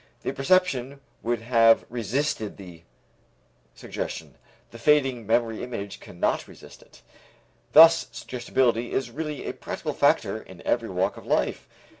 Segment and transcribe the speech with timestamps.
[0.21, 2.81] The perception would have resisted the
[3.75, 4.35] suggestion,
[4.71, 7.03] the fading memory image cannot resist it.
[7.73, 11.67] Thus suggestibility is really a practical factor in every walk of life.